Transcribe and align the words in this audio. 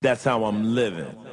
That's 0.00 0.22
how 0.22 0.44
I'm 0.44 0.76
living. 0.76 1.27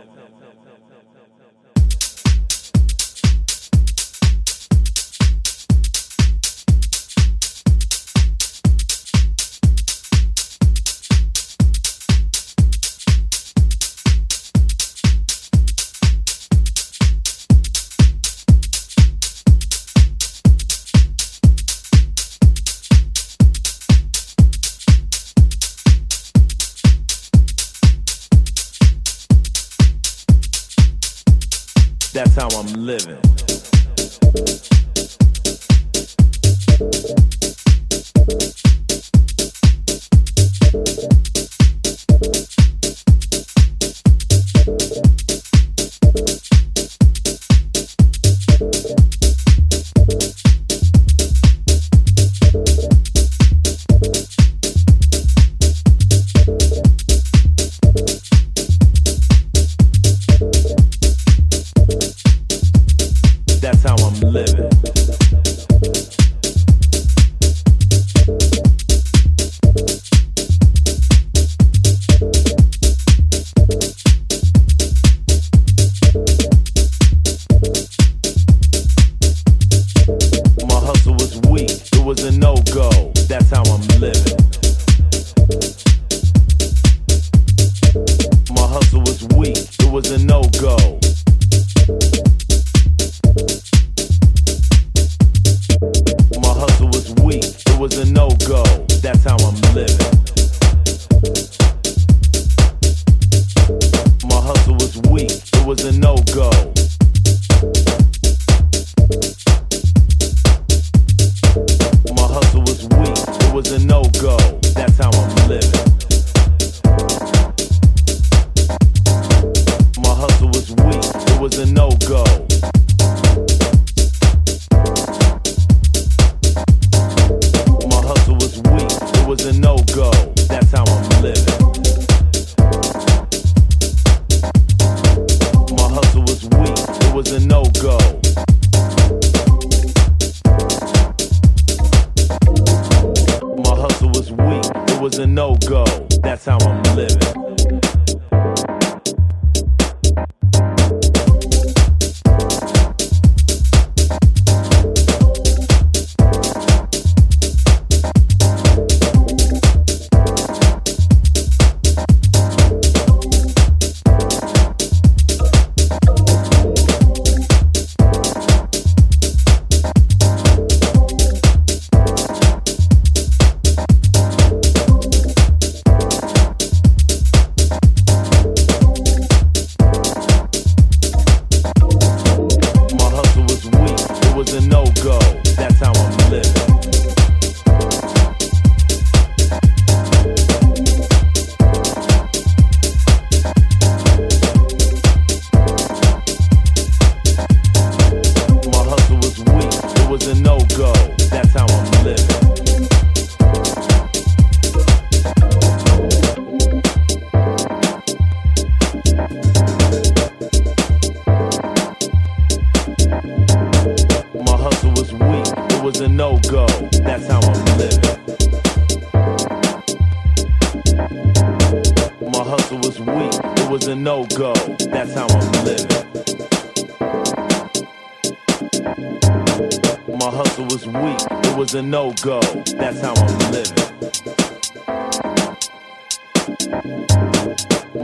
a 231.75 231.81
no 231.81 232.13
go. 232.21 232.39
That's 232.39 233.01
how 233.01 233.13
I'm 233.15 233.51
living. 233.51 233.75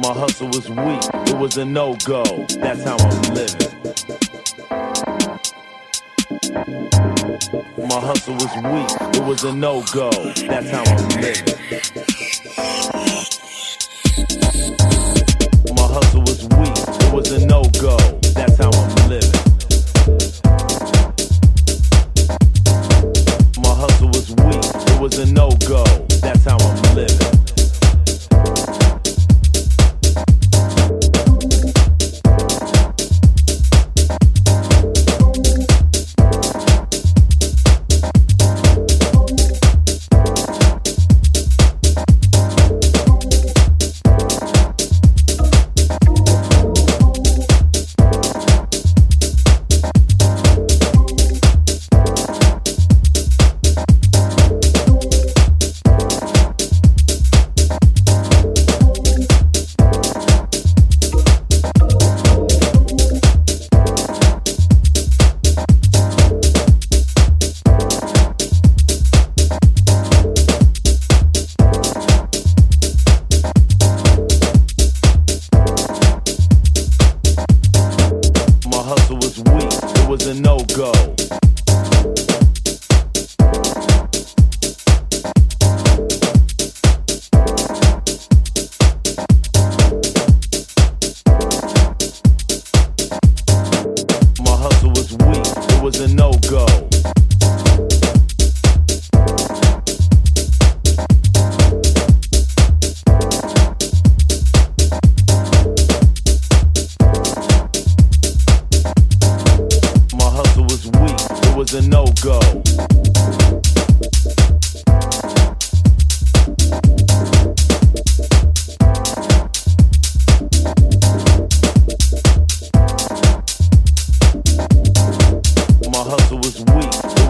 My 0.01 0.13
hustle 0.13 0.47
was 0.47 0.69
weak. 0.69 1.03
It 1.29 1.37
was 1.37 1.57
a 1.57 1.65
no 1.65 1.95
go. 2.05 2.23
That's 2.59 2.83
how 2.83 2.97
I'm 2.97 3.33
living. 3.33 3.71
My 7.77 7.99
hustle 7.99 8.35
was 8.35 8.55
weak. 8.55 9.15
It 9.15 9.25
was 9.25 9.43
a 9.45 9.53
no 9.53 9.83
go. 9.93 10.09
That's 10.11 10.69
how 10.69 10.83
I'm 10.83 11.07
living. 11.21 12.00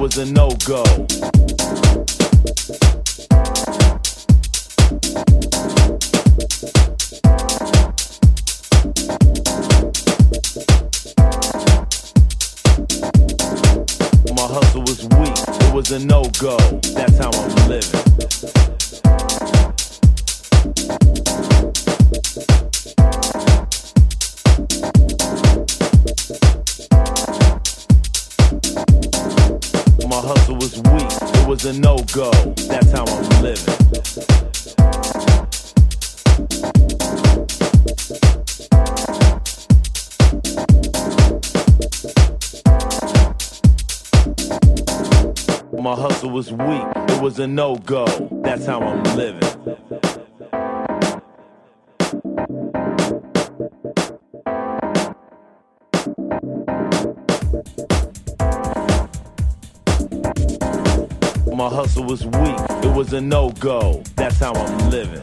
Was 0.02 0.18
a 0.18 0.26
no-go. 0.26 0.84
My 14.34 14.48
hustle 14.48 14.82
was 14.82 15.04
weak, 15.04 15.38
it 15.38 15.72
was 15.72 15.92
a 15.92 16.00
no-go. 16.00 16.58
That's 16.96 17.20
how 17.20 17.30
I'm 17.30 17.70
living. 17.70 18.51
Hustle 30.34 30.56
was 30.56 30.78
weak, 30.78 31.12
it 31.12 31.48
was 31.48 31.66
a 31.66 31.74
no-go. 31.74 32.32
That's 32.70 32.90
how 32.92 33.04
I'm 33.06 33.44
living. 33.44 33.66
My 45.84 45.96
hustle 45.96 46.30
was 46.30 46.50
weak, 46.54 46.84
it 47.10 47.22
was 47.22 47.40
a 47.40 47.48
no-go. 47.48 48.06
That's 48.42 48.66
how 48.66 48.80
I'm 48.80 49.04
living. 49.18 49.81
My 61.62 61.70
hustle 61.70 62.06
was 62.06 62.26
weak, 62.26 62.58
it 62.84 62.92
was 62.92 63.14
a 63.14 63.22
no-go. 63.22 64.02
That's 64.16 64.40
how 64.40 64.52
I'm 64.52 64.90
living. 64.90 65.22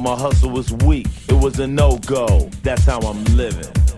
My 0.00 0.16
hustle 0.16 0.50
was 0.50 0.72
weak, 0.82 1.06
it 1.28 1.40
was 1.40 1.60
a 1.60 1.68
no-go. 1.68 2.50
That's 2.64 2.84
how 2.86 2.98
I'm 2.98 3.22
living. 3.36 3.93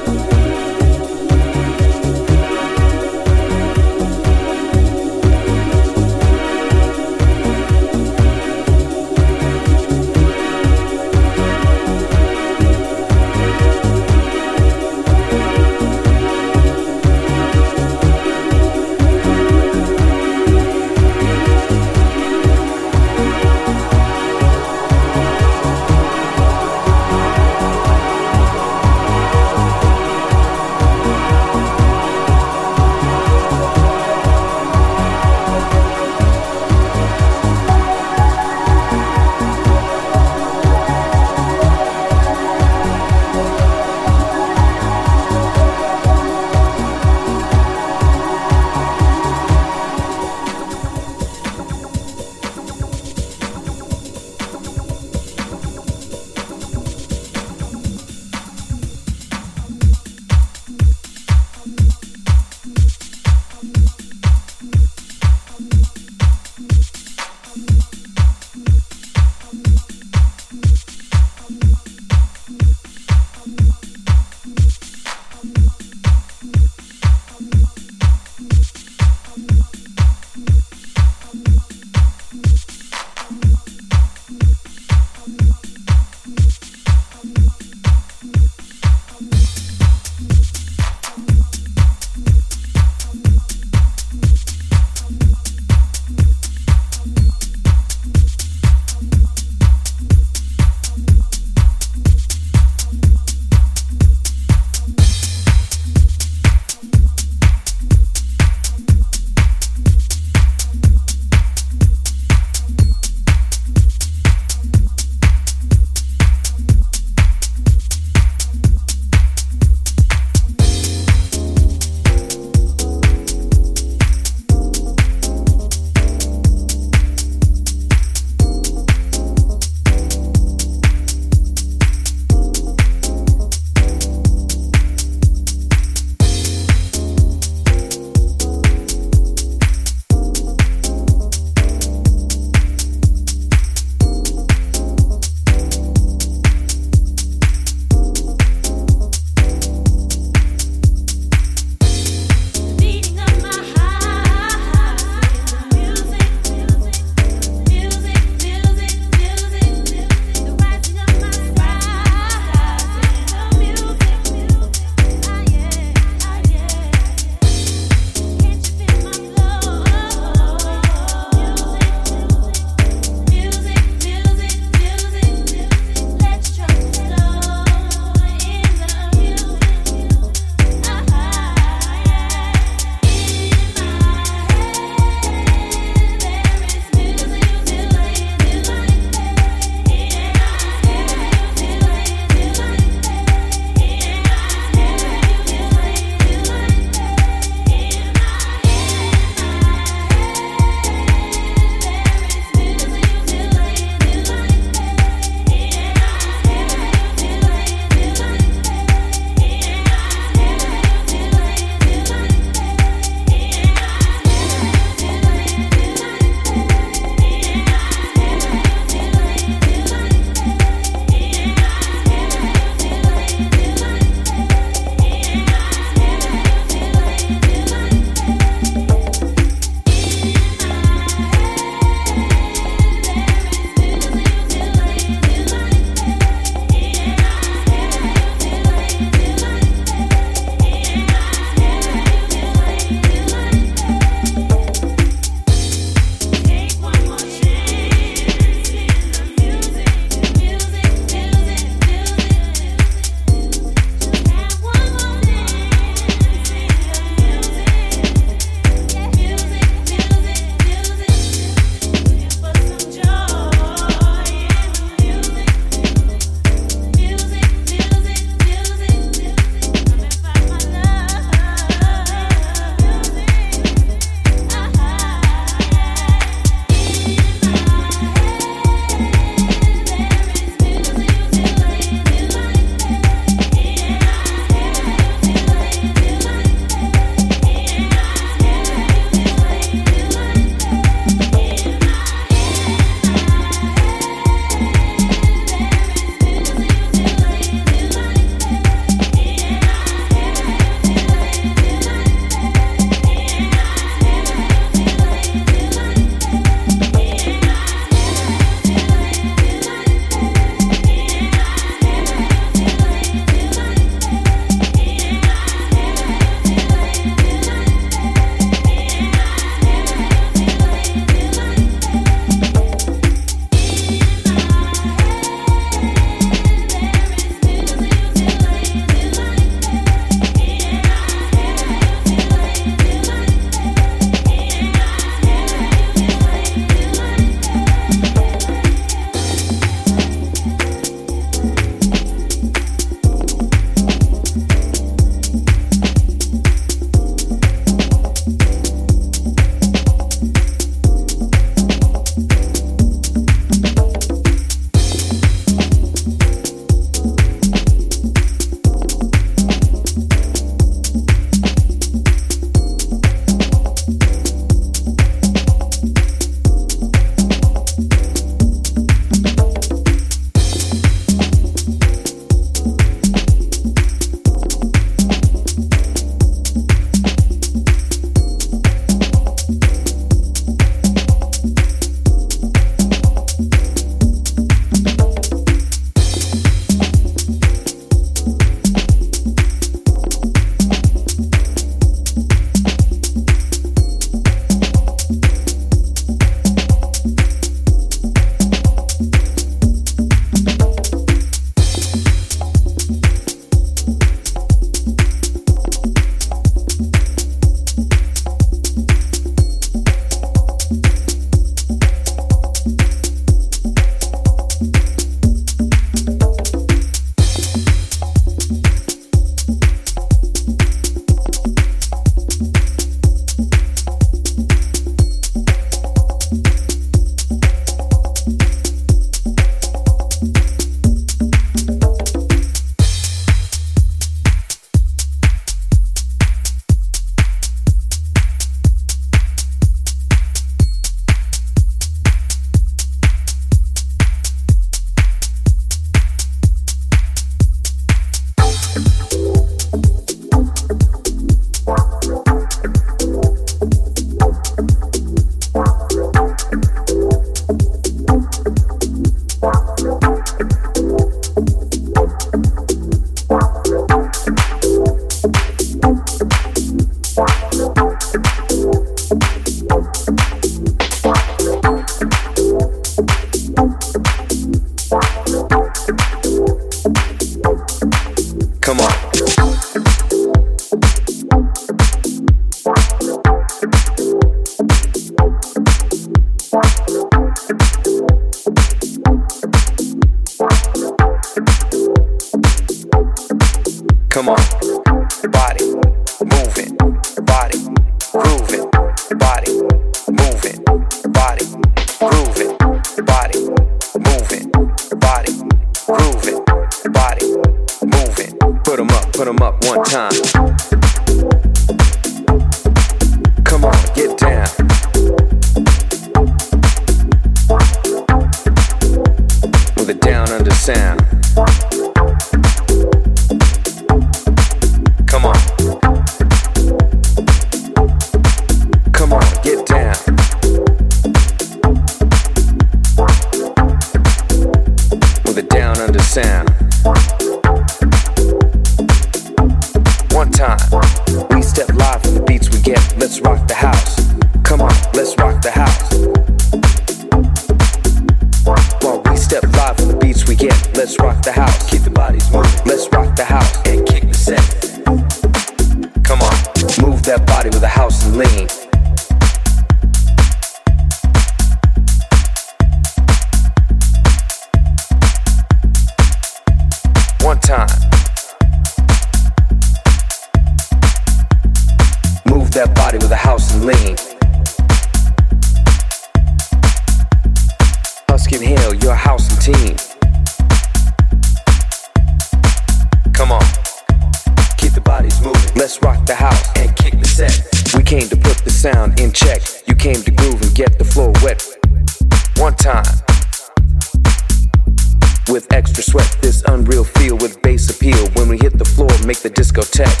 extra 595.56 595.82
sweat. 595.82 596.18
This 596.20 596.42
unreal 596.48 596.84
feel 596.84 597.16
with 597.16 597.40
bass 597.40 597.70
appeal. 597.70 598.06
When 598.14 598.28
we 598.28 598.36
hit 598.36 598.58
the 598.58 598.64
floor, 598.64 598.90
make 599.06 599.20
the 599.20 599.30
discotheque. 599.30 600.00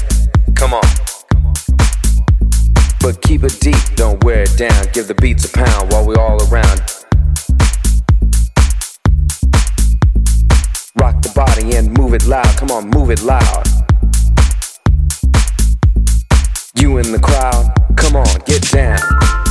Come 0.54 0.74
on. 0.74 0.84
But 3.00 3.22
keep 3.22 3.42
it 3.42 3.58
deep, 3.60 3.82
don't 3.94 4.22
wear 4.22 4.42
it 4.42 4.56
down. 4.58 4.84
Give 4.92 5.08
the 5.08 5.14
beats 5.14 5.46
a 5.46 5.52
pound 5.52 5.92
while 5.92 6.06
we 6.06 6.14
all 6.16 6.36
around. 6.48 6.80
Rock 10.96 11.22
the 11.22 11.32
body 11.34 11.76
and 11.76 11.96
move 11.96 12.12
it 12.12 12.26
loud. 12.26 12.52
Come 12.58 12.70
on, 12.70 12.90
move 12.90 13.10
it 13.10 13.22
loud. 13.22 13.66
You 16.74 16.98
in 16.98 17.12
the 17.12 17.20
crowd, 17.20 17.72
come 17.96 18.16
on, 18.16 18.34
get 18.44 18.62
down. 18.70 19.45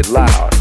it 0.00 0.08
loud. 0.08 0.59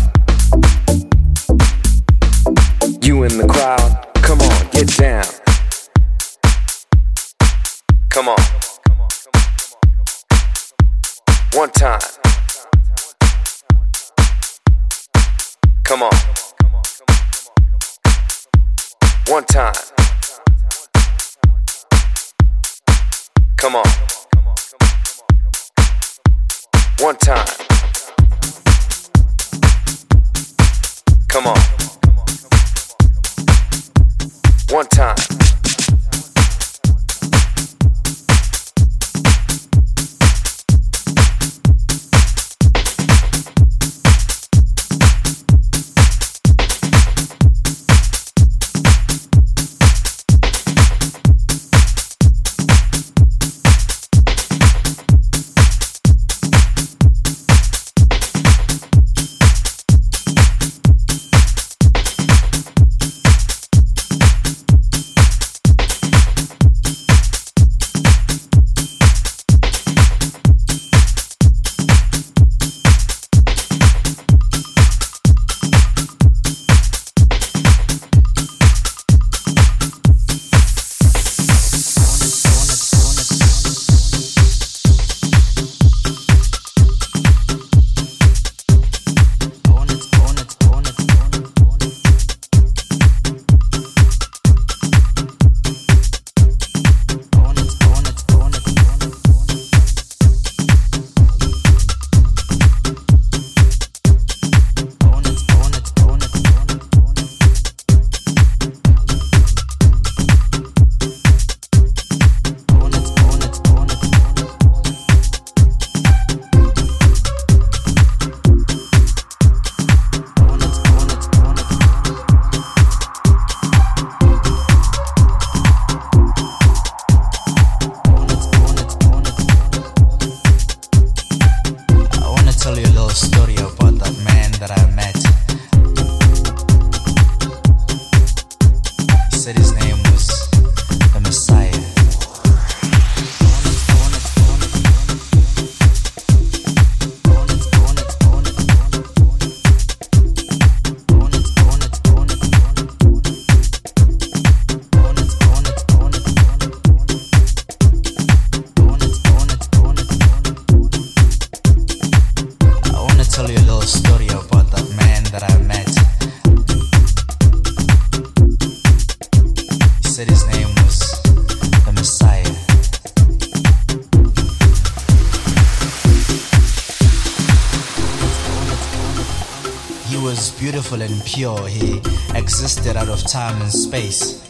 Pure, 181.25 181.67
he 181.67 182.01
existed 182.35 182.97
out 182.97 183.07
of 183.07 183.23
time 183.23 183.61
and 183.61 183.71
space. 183.71 184.43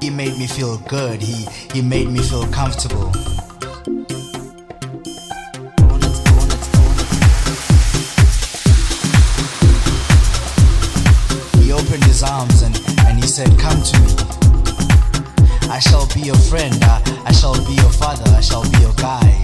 He 0.00 0.10
made 0.10 0.38
me 0.38 0.46
feel 0.46 0.78
good, 0.88 1.20
he, 1.20 1.46
he 1.72 1.82
made 1.82 2.08
me 2.08 2.20
feel 2.20 2.46
comfortable. 2.48 3.12
He 11.60 11.72
opened 11.72 12.04
his 12.04 12.22
arms 12.22 12.62
and, 12.62 12.74
and 13.00 13.22
he 13.22 13.26
said, 13.26 13.48
Come 13.58 13.82
to 13.82 14.00
me. 14.00 14.10
I 15.68 15.80
shall 15.80 16.06
be 16.14 16.20
your 16.20 16.36
friend, 16.36 16.74
I, 16.82 17.24
I 17.26 17.32
shall 17.32 17.54
be 17.66 17.74
your 17.74 17.92
father, 17.92 18.30
I 18.30 18.40
shall 18.40 18.62
be 18.70 18.78
your 18.78 18.94
guide. 18.94 19.43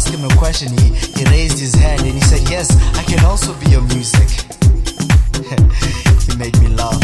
Stood 0.00 0.14
up 0.14 0.22
to 0.22 0.24
ask 0.24 0.24
him 0.24 0.24
a 0.24 0.36
question, 0.36 0.68
he, 0.78 0.94
he 1.18 1.24
raised 1.30 1.58
his 1.58 1.74
hand 1.74 2.02
and 2.02 2.12
he 2.12 2.20
said, 2.20 2.48
Yes, 2.50 2.68
I 2.96 3.02
can 3.02 3.24
also 3.24 3.54
be 3.54 3.70
your 3.70 3.82
music. 3.82 4.28
he 6.26 6.36
made 6.36 6.58
me 6.60 6.68
laugh. 6.68 7.00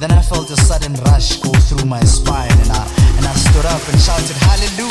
Then 0.00 0.12
I 0.12 0.22
felt 0.22 0.50
a 0.50 0.56
sudden 0.56 0.94
rush 1.04 1.40
go 1.40 1.52
through 1.52 1.86
my 1.86 2.00
spine 2.04 2.52
and 2.52 2.70
I, 2.70 2.86
and 3.16 3.26
I 3.26 3.34
stood 3.34 3.66
up 3.66 3.82
and 3.88 4.00
shouted, 4.00 4.36
Hallelujah! 4.36 4.87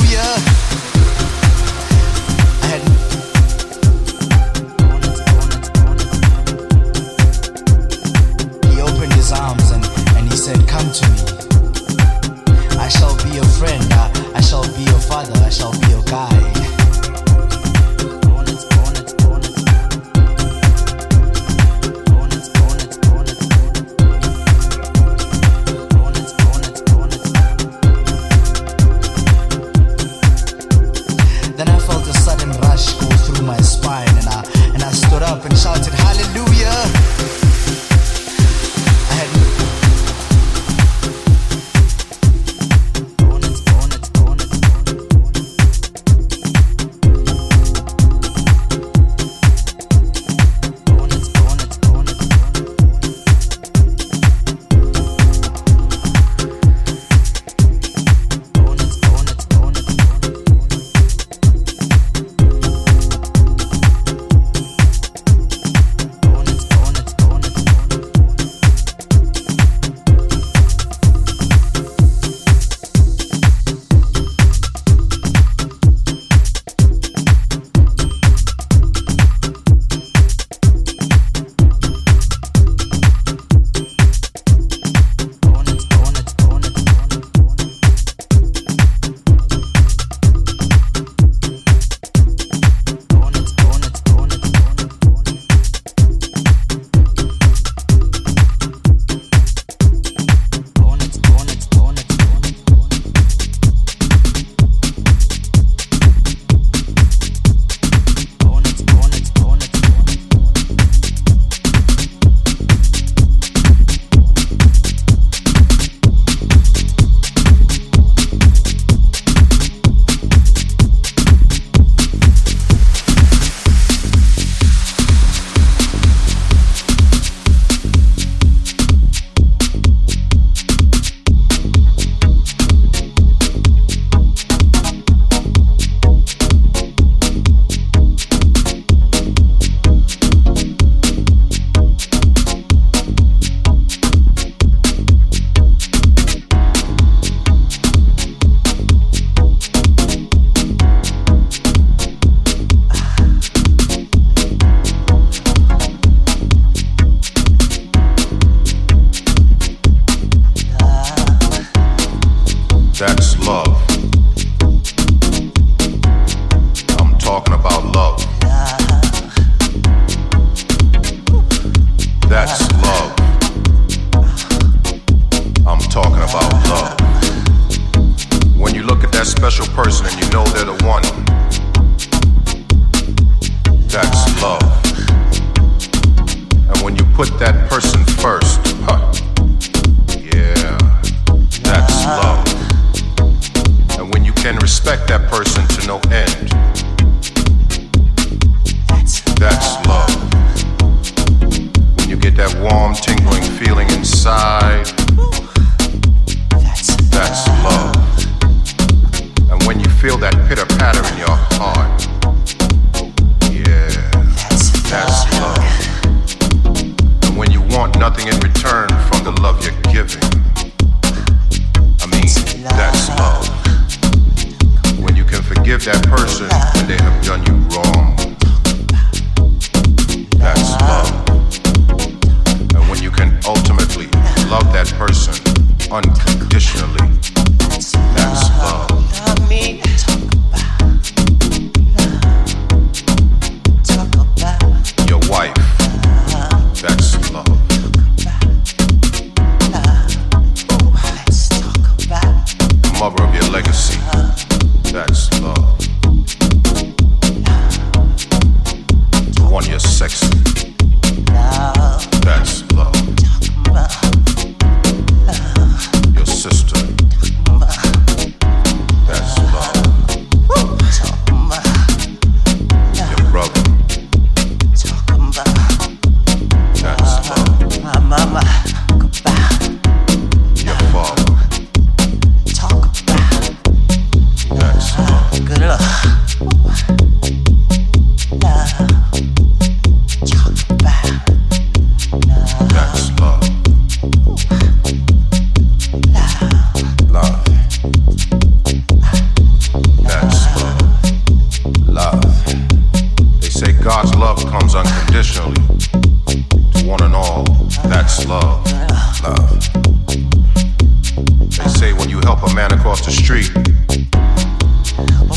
a 312.44 312.54
man 312.54 312.72
across 312.74 313.06
the 313.06 313.12
street. 313.12 313.50
A 313.56 313.60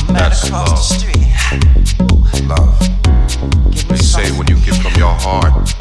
man 0.04 0.14
That's 0.14 0.46
across 0.46 0.50
love. 0.50 0.76
the 0.78 0.84
street. 0.98 2.48
Love. 2.48 3.88
They 3.88 3.96
say 3.96 4.30
when 4.36 4.48
you 4.48 4.56
give 4.64 4.76
from 4.78 4.94
your 4.94 5.12
heart. 5.12 5.79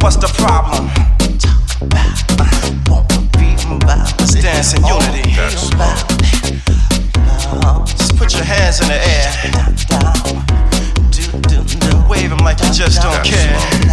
What's 0.00 0.16
the 0.16 0.32
problem? 0.38 0.88
Let's 3.86 4.34
dance 4.40 4.72
in 4.72 4.82
unity. 4.86 5.30
Just 7.98 8.16
put 8.16 8.32
your 8.32 8.44
hands 8.44 8.80
in 8.80 8.88
the 8.88 8.94
air. 8.94 9.30
Like 12.42 12.60
you 12.60 12.72
just 12.72 13.02
don't 13.02 13.22
care. 13.22 13.83